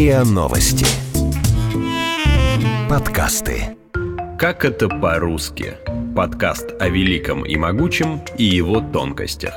[0.00, 0.86] РИА Новости.
[2.88, 3.76] Подкасты.
[4.38, 5.74] Как это по-русски?
[6.16, 9.52] Подкаст о великом и могучем и его тонкостях.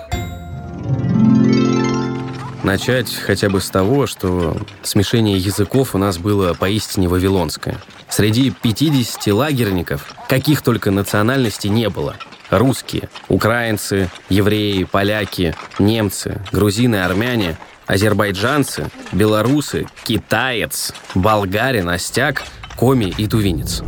[2.61, 7.77] Начать хотя бы с того, что смешение языков у нас было поистине вавилонское.
[8.09, 12.17] Среди 50 лагерников каких только национальностей не было.
[12.49, 17.57] Русские, украинцы, евреи, поляки, немцы, грузины, армяне,
[17.93, 22.43] азербайджанцы, белорусы, китаец, болгарин, остяк,
[22.75, 23.83] коми и тувинец.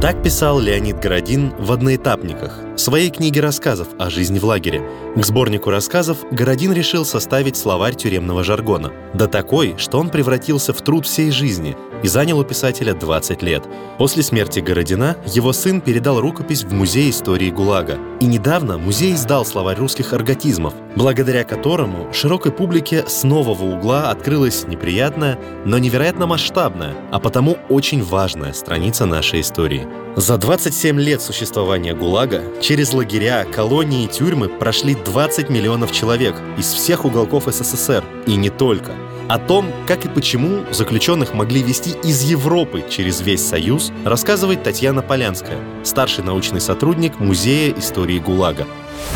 [0.00, 4.82] Так писал Леонид Городин в «Одноэтапниках» своей книге рассказов о жизни в лагере.
[5.16, 8.92] К сборнику рассказов Городин решил составить словарь тюремного жаргона.
[9.14, 13.64] Да такой, что он превратился в труд всей жизни и занял у писателя 20 лет.
[13.98, 17.98] После смерти Городина его сын передал рукопись в Музей истории ГУЛАГа.
[18.20, 24.66] И недавно музей издал словарь русских арготизмов, благодаря которому широкой публике с нового угла открылась
[24.66, 29.86] неприятная, но невероятно масштабная, а потому очень важная страница нашей истории.
[30.16, 36.72] За 27 лет существования ГУЛАГа через лагеря, колонии и тюрьмы прошли 20 миллионов человек из
[36.72, 38.02] всех уголков СССР.
[38.26, 38.92] И не только.
[39.28, 45.02] О том, как и почему заключенных могли вести из Европы через весь Союз, рассказывает Татьяна
[45.02, 48.66] Полянская, старший научный сотрудник Музея истории ГУЛАГа.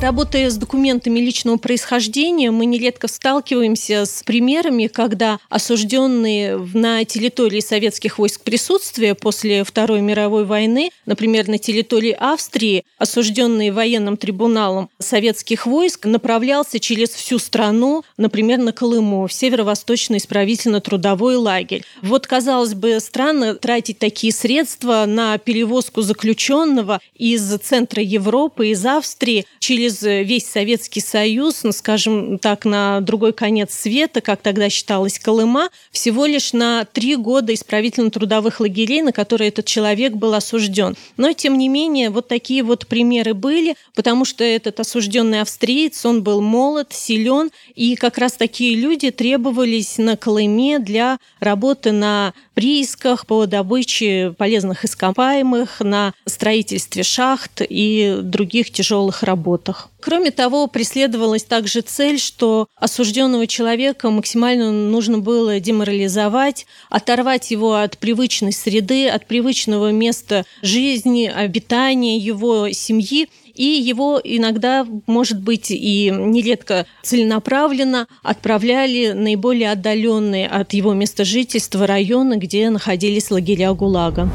[0.01, 8.19] Работая с документами личного происхождения, мы нередко сталкиваемся с примерами, когда осужденные на территории советских
[8.19, 16.07] войск присутствия после Второй мировой войны, например, на территории Австрии, осужденные военным трибуналом советских войск,
[16.07, 21.85] направлялся через всю страну, например, на Колыму, в Северо-Восточный исправительно-трудовой лагерь.
[22.01, 29.45] Вот, казалось бы, странно тратить такие средства на перевозку заключенного из центра Европы, из Австрии,
[29.71, 35.69] через весь Советский Союз, ну, скажем так, на другой конец света, как тогда считалось Колыма,
[35.93, 40.97] всего лишь на три года исправительно-трудовых лагерей, на которые этот человек был осужден.
[41.17, 46.25] Но, тем не менее, вот такие вот примеры были, потому что этот осужденный австриец, он
[46.25, 53.25] был молод, силен, и как раз такие люди требовались на Колыме для работы на приисках
[53.25, 59.91] по добыче полезных ископаемых, на строительстве шахт и других тяжелых работ работах.
[60.01, 67.99] Кроме того, преследовалась также цель, что осужденного человека максимально нужно было деморализовать, оторвать его от
[67.99, 76.11] привычной среды, от привычного места жизни, обитания его семьи, и его иногда, может быть, и
[76.11, 84.31] нередко целенаправленно отправляли наиболее отдаленные от его места жительства районы, где находились лагеря ГУЛАГа.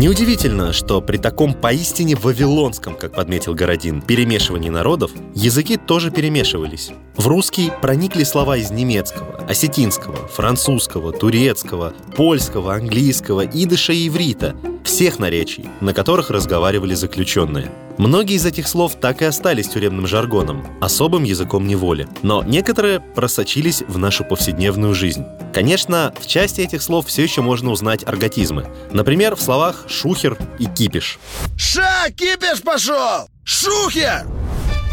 [0.00, 6.90] Неудивительно, что при таком поистине вавилонском, как подметил Городин, перемешивании народов, языки тоже перемешивались.
[7.16, 15.18] В русский проникли слова из немецкого, осетинского, французского, турецкого, польского, английского, идыша и иврита, всех
[15.18, 17.70] наречий, на которых разговаривали заключенные.
[17.98, 22.08] Многие из этих слов так и остались тюремным жаргоном, особым языком неволи.
[22.22, 25.24] Но некоторые просочились в нашу повседневную жизнь.
[25.52, 28.66] Конечно, в части этих слов все еще можно узнать арготизмы.
[28.92, 31.18] Например, в словах «шухер» и «кипиш».
[31.58, 33.28] «Ша, кипиш пошел!
[33.44, 34.39] Шухер!»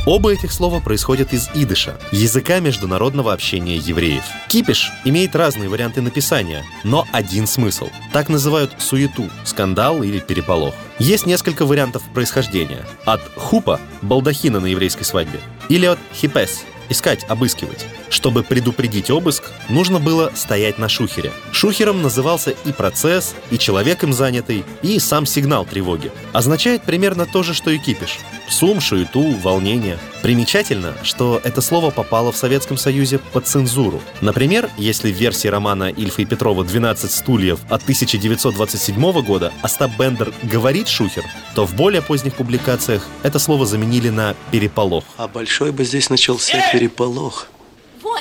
[0.08, 4.24] Оба этих слова происходят из идыша, языка международного общения евреев.
[4.48, 7.90] Кипиш имеет разные варианты написания, но один смысл.
[8.14, 10.74] Так называют суету, скандал или переполох.
[10.98, 12.86] Есть несколько вариантов происхождения.
[13.04, 17.86] От хупа– балдахина на еврейской свадьбе, или от хипес– искать, обыскивать.
[18.10, 21.34] Чтобы предупредить обыск, нужно было стоять на шухере.
[21.52, 26.14] Шухером назывался и процесс, и человек им занятый, и сам сигнал тревоги.
[26.32, 28.20] Означает примерно то же, что и кипиш.
[28.50, 30.00] Сум, шуету, волнение.
[30.22, 34.02] Примечательно, что это слово попало в Советском Союзе под цензуру.
[34.22, 40.34] Например, если в версии романа Ильфа и Петрова «12 стульев» от 1927 года Остап Бендер
[40.44, 41.24] говорит «шухер»,
[41.56, 45.04] то в более поздних публикациях это слово заменили на «переполох».
[45.18, 47.48] А большой бы здесь начался переполох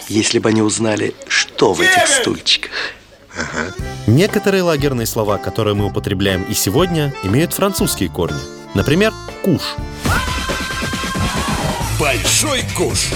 [0.08, 2.70] если бы они узнали, что в этих стульчиках.
[3.34, 3.72] Ага.
[4.06, 8.40] Некоторые лагерные слова, которые мы употребляем и сегодня, имеют французские корни.
[8.74, 9.12] Например,
[9.42, 9.76] куш.
[11.98, 13.08] Большой куш.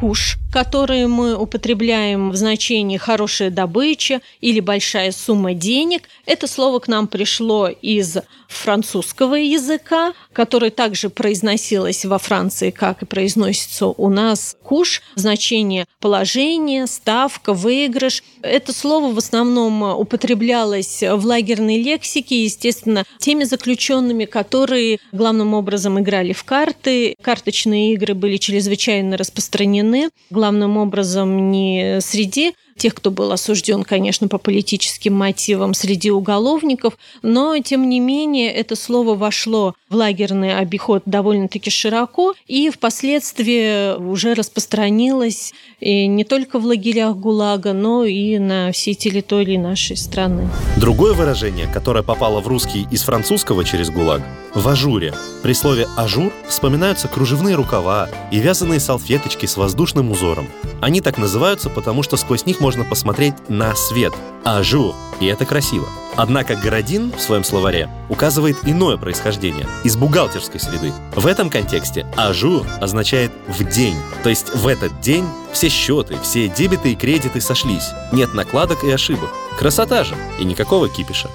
[0.00, 6.88] Куш, который мы употребляем в значении «хорошая добыча» или «большая сумма денег», это слово к
[6.88, 8.16] нам пришло из
[8.48, 16.86] французского языка, который также произносилось во Франции, как и произносится у нас куш, значение положение,
[16.86, 18.22] ставка, выигрыш.
[18.42, 26.32] Это слово в основном употреблялось в лагерной лексике, естественно, теми заключенными, которые главным образом играли
[26.32, 27.14] в карты.
[27.22, 30.45] Карточные игры были чрезвычайно распространены, главным
[30.76, 37.88] образом не среди тех, кто был осужден, конечно, по политическим мотивам среди уголовников, но, тем
[37.88, 46.06] не менее, это слово вошло в лагерный обиход довольно-таки широко и впоследствии уже распространилось и
[46.06, 50.48] не только в лагерях ГУЛАГа, но и на всей территории нашей страны.
[50.78, 54.22] Другое выражение, которое попало в русский из французского через ГУЛАГ–
[54.56, 55.14] в ажуре.
[55.42, 60.48] При слове «ажур» вспоминаются кружевные рукава и вязаные салфеточки с воздушным узором.
[60.80, 64.14] Они так называются, потому что сквозь них можно посмотреть на свет–
[64.44, 65.86] ажур, и это красиво.
[66.16, 70.92] Однако Городин в своем словаре указывает иное происхождение– из бухгалтерской среды.
[71.14, 76.48] В этом контексте «ажур» означает «в день», то есть в этот день все счеты, все
[76.48, 77.90] дебеты и кредиты сошлись.
[78.10, 79.28] Нет накладок и ошибок.
[79.58, 81.28] Красота же, и никакого кипиша.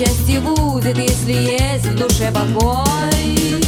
[0.00, 3.62] Счастье будет, если есть в душе покой.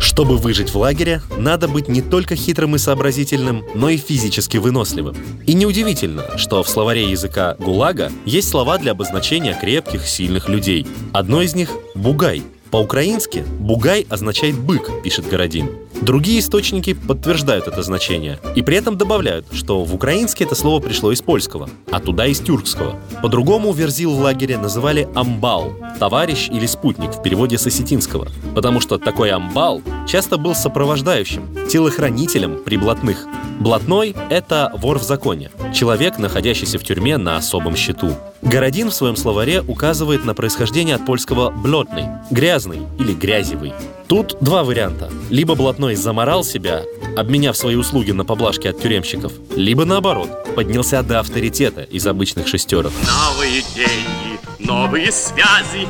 [0.00, 5.14] Чтобы выжить в лагере, надо быть не только хитрым и сообразительным, но и физически выносливым.
[5.46, 10.86] И неудивительно, что в словаре языка ГУЛАГа есть слова для обозначения крепких, сильных людей.
[11.12, 15.68] Одно из них– «бугай», по-украински «бугай» означает «бык», пишет Городин.
[16.02, 21.10] Другие источники подтверждают это значение и при этом добавляют, что в украинске это слово пришло
[21.12, 22.96] из польского, а туда из тюркского.
[23.22, 28.98] По-другому верзил в лагере называли «амбал»— товарищ или спутник в переводе с осетинского, потому что
[28.98, 33.26] такой амбал часто был сопровождающим, телохранителем при блатных.
[33.58, 38.14] Блатной— это вор в законе, человек, находящийся в тюрьме на особом счету.
[38.46, 43.72] Городин в своем словаре указывает на происхождение от польского «блотный»— грязный или грязевый.
[44.06, 45.10] Тут два варианта.
[45.30, 46.82] Либо блатной заморал себя,
[47.16, 52.92] обменяв свои услуги на поблажки от тюремщиков, либо наоборот, поднялся до авторитета из обычных шестерок.
[53.04, 55.88] Новые деньги, новые связи,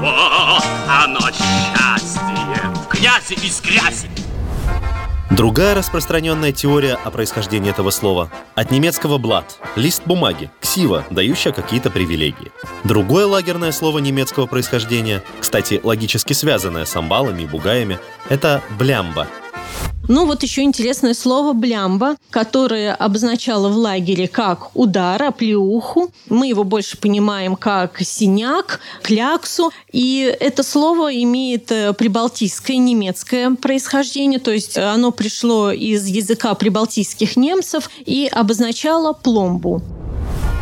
[0.00, 2.22] вот оно счастье.
[2.88, 4.08] Князь из грязи.
[5.30, 11.90] Другая распространенная теория о происхождении этого слова– от немецкого «блат»– лист бумаги, ксива, дающая какие-то
[11.90, 12.52] привилегии.
[12.84, 19.26] Другое лагерное слово немецкого происхождения, кстати, логически связанное с амбалами и бугаями– это «блямба»,
[20.08, 26.10] ну вот еще интересное слово «блямба», которое обозначало в лагере как удар, оплеуху.
[26.28, 29.70] Мы его больше понимаем как синяк, кляксу.
[29.92, 37.36] И это слово имеет э, прибалтийское немецкое происхождение, то есть оно пришло из языка прибалтийских
[37.36, 39.80] немцев и обозначало пломбу.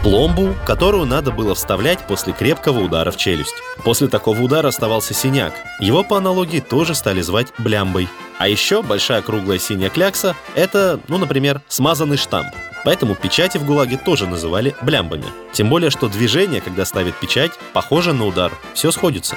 [0.02, 3.54] Пломбу, которую надо было вставлять после крепкого удара в челюсть.
[3.82, 5.52] После такого удара оставался синяк.
[5.80, 8.08] Его по аналогии тоже стали звать блямбой.
[8.38, 12.48] А еще большая круглая синяя клякса– это, ну, например, смазанный штамп.
[12.84, 15.24] Поэтому печати в ГУЛАГе тоже называли блямбами.
[15.52, 18.52] Тем более, что движение, когда ставят печать, похоже на удар.
[18.74, 19.34] Все сходится.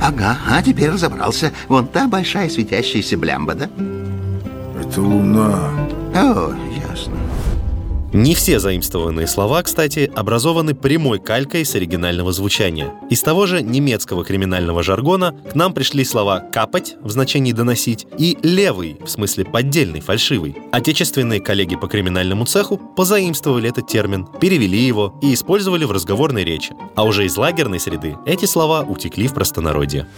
[0.00, 1.52] Ага, а теперь разобрался.
[1.68, 3.68] Вон та большая светящаяся блямба, да?
[4.80, 5.70] Это луна.
[6.14, 6.54] О,
[6.90, 7.16] ясно.
[8.12, 12.92] Не все заимствованные слова, кстати, образованы прямой калькой с оригинального звучания.
[13.08, 18.36] Из того же немецкого криминального жаргона к нам пришли слова «капать» в значении «доносить» и
[18.42, 20.56] «левый» в смысле поддельный, фальшивый.
[20.72, 26.72] Отечественные коллеги по криминальному цеху позаимствовали этот термин, перевели его и использовали в разговорной речи.
[26.96, 30.08] А уже из лагерной среды эти слова утекли в простонародье.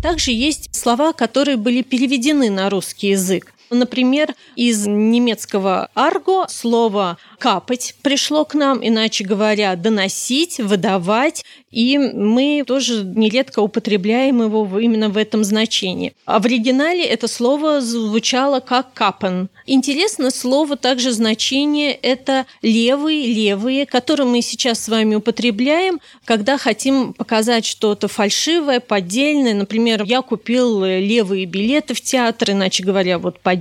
[0.00, 3.54] Также есть слова, которые были переведены на русский язык.
[3.70, 12.64] Например, из немецкого «арго» слово «капать» пришло к нам, иначе говоря, «доносить», «выдавать», и мы
[12.66, 16.14] тоже нередко употребляем его именно в этом значении.
[16.26, 19.48] А в оригинале это слово звучало как «капен».
[19.66, 27.12] Интересно, слово также значение– это «левые», «левые», которые мы сейчас с вами употребляем, когда хотим
[27.12, 29.54] показать что-то фальшивое, поддельное.
[29.54, 33.59] Например, я купил левые билеты в театр, иначе говоря, вот поддельные.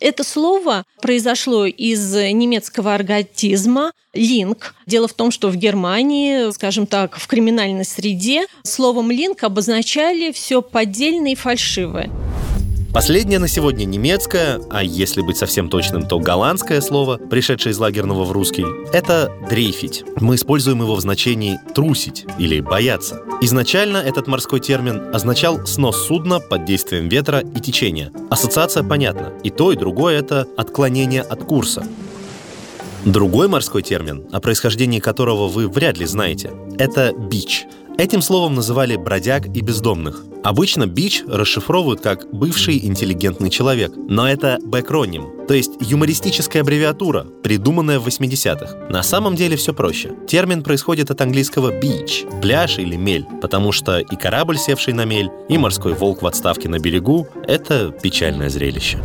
[0.00, 4.74] Это слово произошло из немецкого арготизма «линк».
[4.86, 10.62] Дело в том, что в Германии, скажем так, в криминальной среде словом «линк» обозначали все
[10.62, 12.10] поддельное и фальшивое.
[12.94, 18.22] Последнее на сегодня немецкое, а если быть совсем точным, то голландское слово, пришедшее из лагерного
[18.22, 20.04] в русский, это «дрейфить».
[20.20, 23.20] Мы используем его в значении «трусить» или «бояться».
[23.42, 28.12] Изначально этот морской термин означал снос судна под действием ветра и течения.
[28.30, 29.32] Ассоциация понятна.
[29.42, 31.84] И то, и другое— это отклонение от курса.
[33.04, 37.66] Другой морской термин, о происхождении которого вы вряд ли знаете, это «бич».
[37.98, 40.24] Этим словом называли бродяг и бездомных.
[40.42, 48.00] Обычно бич расшифровывают как «бывший интеллигентный человек», но это бэкроним, то есть юмористическая аббревиатура, придуманная
[48.00, 48.88] в 80-х.
[48.88, 50.12] На самом деле все проще.
[50.26, 55.30] Термин происходит от английского beach– пляж или мель, потому что и корабль, севший на мель,
[55.50, 58.98] и морской волк в отставке на берегу– это печальное зрелище.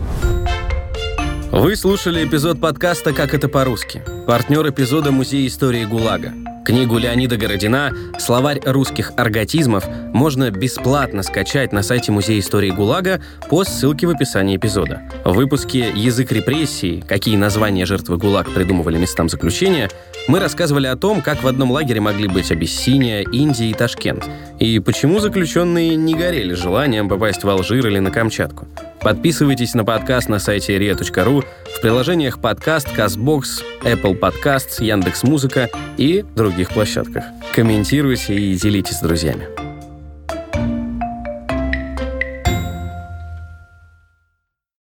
[1.51, 4.03] Вы слушали эпизод подкаста «Как это по-русски».
[4.27, 6.48] Партнер эпизода Музей истории ГУЛАГа.
[6.65, 13.63] Книгу Леонида Городина «Словарь русских арготизмов» можно бесплатно скачать на сайте Музея истории ГУЛАГа по
[13.63, 15.01] ссылке в описании эпизода.
[15.25, 17.03] В выпуске «Язык репрессий.
[17.07, 19.89] Какие названия жертвы ГУЛАГ придумывали местам заключения»
[20.27, 24.77] мы рассказывали о том, как в одном лагере могли быть Абиссиния, Индия и Ташкент, и
[24.79, 28.67] почему заключенные не горели желанием попасть в Алжир или на Камчатку.
[29.01, 31.43] Подписывайтесь на подкаст на сайте ria.ru,
[31.75, 33.41] в приложениях подкаст, CastBox,
[33.83, 37.23] Apple Podcasts, Яндекс.Музыка и других площадках.
[37.53, 39.68] Комментируйте и делитесь с друзьями.